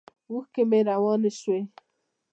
اوښکې 0.29 0.63
مې 0.69 0.79
روانې 0.89 1.31
شوې. 1.39 1.59